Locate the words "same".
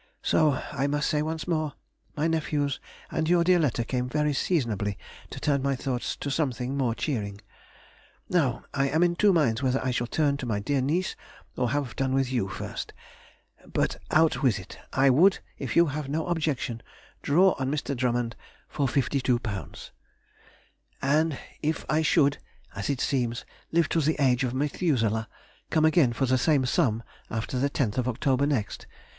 26.39-26.65